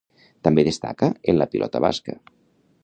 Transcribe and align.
També 0.47 0.63
destacà 0.67 1.11
en 1.33 1.39
la 1.43 1.49
pilota 1.53 1.85
basca. 1.87 2.17